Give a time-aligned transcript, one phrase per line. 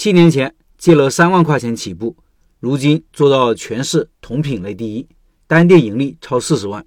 [0.00, 2.16] 七年前借了三万块钱起步，
[2.58, 5.06] 如今做到全市同品类第一，
[5.46, 6.82] 单店盈利超四十万。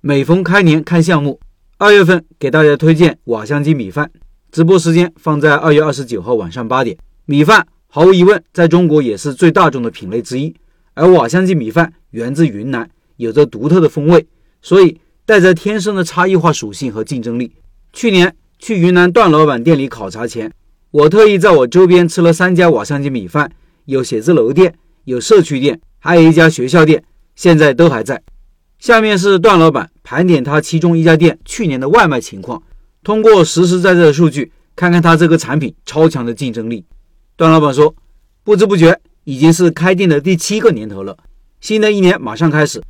[0.00, 1.38] 每逢开年看项目，
[1.76, 4.10] 二月份给大家推荐瓦香鸡米饭，
[4.50, 6.96] 直播时间放在二月二十九号晚上八点。
[7.26, 10.56] 米饭毫无疑问在中国也是最大众的品类之一，
[10.94, 12.88] 而瓦香鸡米饭源自云南，
[13.18, 14.26] 有着独特的风味，
[14.62, 17.52] 所以带着天生的差异化属性和竞争力。
[17.92, 20.50] 去年去云南段老板店里考察前。
[20.94, 23.50] 我特意在我周边吃了三家瓦香鸡米饭，
[23.86, 27.02] 有写字楼店，有社区店，还有一家学校店，
[27.34, 28.22] 现在都还在。
[28.78, 32.62] 下面是段老板盘点他其中一家店去年的外卖情况，
[33.02, 36.84] 通过实实在在的数据，看看他这个产品超强的竞争力。
[37.34, 37.92] 段老板说，
[38.44, 41.16] 不知不觉已经是开店的第七个年头了，
[41.60, 42.80] 新的一年马上开始，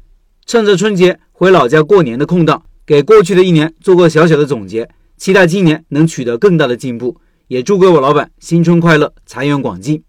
[0.44, 7.16] 趁着春节回老家过年的空档，给过去的一年做个小小的总结，期待今年能取得更大的进步。
[7.46, 10.02] 也祝各位老板新春快乐，财源广进。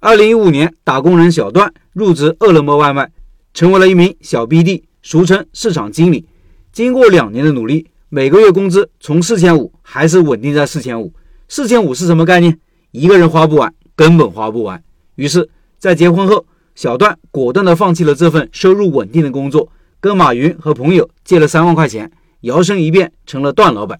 [0.00, 3.10] 二零一五年，打工人小段入职饿了么外卖，
[3.54, 6.26] 成为了一名小 BD，俗称市场经理。
[6.72, 11.10] 经过两年的努力，每个月工资从四千五还是稳定在四千五。
[11.48, 12.60] 四千五是什么概念？
[12.90, 14.84] 一个人花不完，根本花不完。
[15.14, 22.12] 于是，在结婚后，小段果断地放弃了这份收入稳定的工作，跟马云和朋友借了三万块钱，
[22.42, 23.98] 摇身一变成了段老板。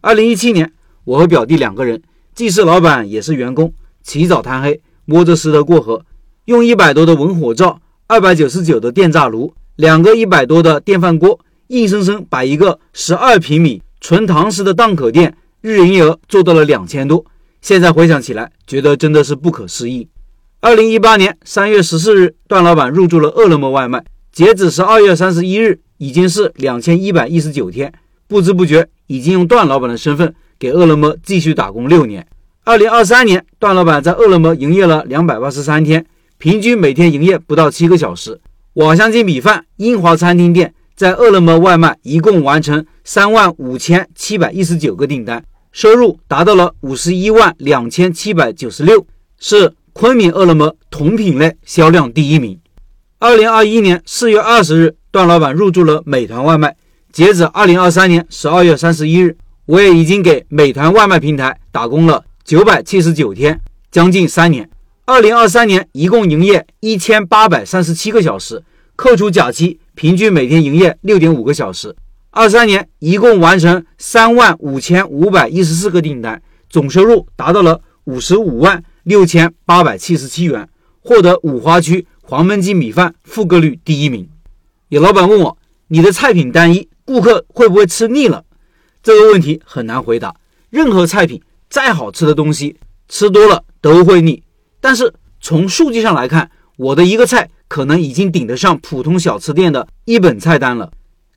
[0.00, 0.72] 二零一七年。
[1.06, 2.02] 我和表弟两个人，
[2.34, 6.04] 既是老板也是员工，起早贪黑，摸着石头过河，
[6.46, 17.24] 用一百多的文火灶，二百九十九的电炸炉，两个一百多的电饭锅，硬生生把一个十二平米纯堂食的档口店日营业额做到了两千多。
[17.60, 20.08] 现在回想起来，觉得真的是不可思议。
[20.60, 27.92] 二零一八年三月十四日，段老板入驻了饿了么外卖，截止十二月三十一日，已经是两千一百一十九天，
[28.26, 30.34] 不知不觉已经用段老板的身份。
[30.58, 32.26] 给饿了么继续打工六年。
[32.64, 36.04] 二零二三年，段老板在饿了么营业了两百八十三天，
[36.38, 38.40] 平均每天营业不到七个小时。
[38.74, 49.06] 瓦香鸡米饭英华餐厅店在饿了么外卖一共完成三万五千七百一十九个订单，收入达到了五十一万两千七百九十六，
[49.38, 52.58] 是昆明饿了么同品类销量第一名。
[53.18, 56.76] 二零二一年四月二十日，段老板入驻了美团外卖，
[57.12, 59.36] 截止二零二三年十二月三十一日。
[59.66, 63.60] 我也已经给美团外卖平台打工了九百七十九天，
[63.90, 64.70] 将近三年。
[65.04, 68.62] 二零二三年一共营业一千八百三十七个小时，
[68.94, 71.96] 扣除假期，平均每天营业六点五个小时。
[72.30, 80.68] 二三年一共完成三万五千五百一十四个订单，总收入达到了五十五万六千八百七十七元，
[81.00, 84.28] 获得五华区黄焖鸡米饭复购率第一名。
[84.90, 88.44] 有老板问我，你的菜品单一，顾客会不会吃腻了？
[89.06, 90.34] 这个问题很难回答。
[90.68, 91.40] 任何菜品
[91.70, 92.76] 再好吃的东西，
[93.08, 94.42] 吃多了都会腻。
[94.80, 100.90] 但是从数据上来看，我的一个菜可能已经顶得上普通小吃店的一本菜单了。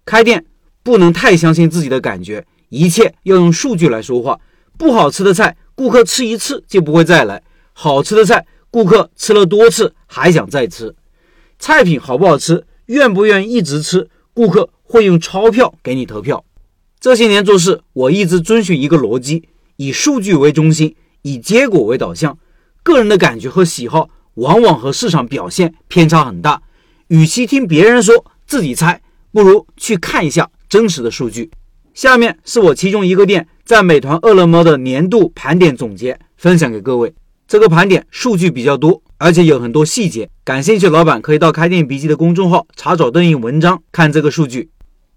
[0.04, 0.44] 开店
[0.82, 4.40] 不能太相信自己的感觉，一切要用数据来说话。
[4.76, 7.38] 不好吃的菜，顾客吃一次就不会再来；
[7.74, 10.96] 好吃的菜，顾客吃了多次还想再吃。
[11.60, 16.44] 菜品好不好吃，愿不愿意一直吃，顾客会用钞票给你投票。
[17.02, 22.38] 这些年做事，我一直遵循一个逻辑：以数据为中心，以结果为导向。
[22.84, 26.62] 个人的感觉和喜好往往和市场表现偏差很大。
[27.08, 29.02] 与其听别人说，自己猜，
[29.32, 31.50] 不如去看一下真实的数据。
[31.94, 37.14] 下面是我其中一个店在美团、饿了么的年度盘点总结，分享给各位。
[37.48, 40.30] 这个盘点数据比较多，而且有很多细节。
[40.44, 44.70] 感兴趣老板可以到开店笔记的公众号查找对应文章看这个数据。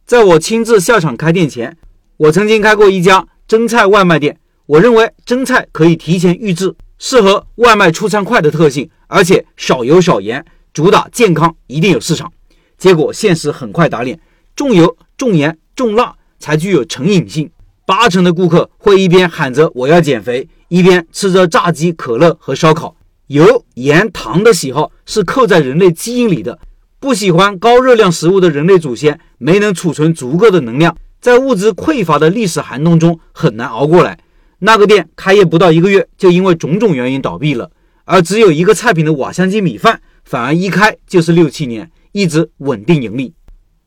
[0.05, 1.77] 在我亲自下场开店前，
[2.17, 4.37] 我曾经开过一家蒸菜外卖店。
[4.67, 12.31] 我认为蒸菜可以提前预制，适合外卖出餐快的特性，而且少油少盐，主打健康，一定有市场。
[12.77, 14.19] 结果现实很快打脸，
[14.55, 17.51] 重油重盐重辣才具有成瘾性。
[17.87, 22.95] 八成的顾客会一边喊着我要减肥，一边吃着炸鸡、可乐和烧烤。
[23.29, 26.59] 油盐糖的喜好是刻在人类基因里的。
[27.03, 34.21] 不喜欢高热量食物的人类祖先没能储存足够的能量，在物质匮乏的历史寒冬中很难熬过来。
[34.61, 37.73] 那个店开业不到一个月，就因为种种原因倒闭了。
[38.05, 43.35] 而只有一个菜品的瓦香鸡米饭，反而一开就是六七年，一直稳定盈利。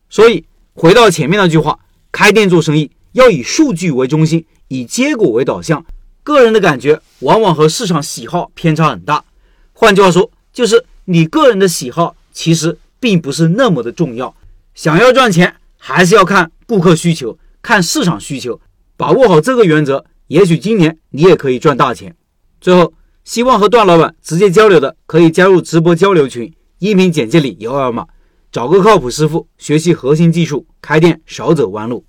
[0.10, 1.80] 所以回到前面那句话，
[2.12, 5.86] 开店做生意要以数据为中心，以结果为导向。
[6.22, 9.24] 个人的感觉往往和市场喜好偏差很大。
[9.72, 12.78] 换句话说，就是你个人的喜好其实。
[13.00, 14.36] 并不是那么的重要，
[14.74, 18.60] 想要赚钱，还是要看顾客需求，看市场需求，
[18.98, 22.16] 把握好这个原则，也许今年你也可以赚大钱。
[22.60, 22.94] 最后，
[23.24, 28.08] 希望和段老板直接交流的，可以加入直播交流群，音频简介里有二维码，
[28.52, 32.06] 找个靠谱师傅学习核心技术，开店少走弯路。